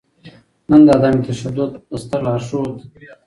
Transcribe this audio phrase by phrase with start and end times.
[0.69, 2.75] نــن د عـدم تـشدود د ســتــر لارښــود